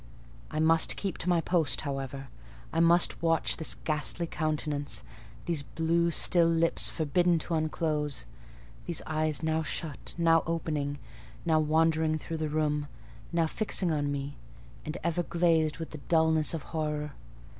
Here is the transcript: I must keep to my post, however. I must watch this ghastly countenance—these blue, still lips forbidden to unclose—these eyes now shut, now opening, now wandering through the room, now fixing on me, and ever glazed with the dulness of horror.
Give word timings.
I 0.49 0.59
must 0.59 0.95
keep 0.95 1.19
to 1.19 1.29
my 1.29 1.41
post, 1.41 1.81
however. 1.81 2.29
I 2.73 2.79
must 2.79 3.21
watch 3.21 3.57
this 3.57 3.75
ghastly 3.75 4.25
countenance—these 4.25 5.61
blue, 5.61 6.09
still 6.09 6.47
lips 6.47 6.89
forbidden 6.89 7.37
to 7.37 7.53
unclose—these 7.53 9.03
eyes 9.05 9.43
now 9.43 9.61
shut, 9.61 10.15
now 10.17 10.41
opening, 10.47 10.97
now 11.45 11.59
wandering 11.59 12.17
through 12.17 12.37
the 12.37 12.49
room, 12.49 12.87
now 13.31 13.45
fixing 13.45 13.91
on 13.91 14.11
me, 14.11 14.37
and 14.83 14.97
ever 15.03 15.21
glazed 15.21 15.77
with 15.77 15.91
the 15.91 15.99
dulness 15.99 16.55
of 16.55 16.63
horror. 16.73 17.11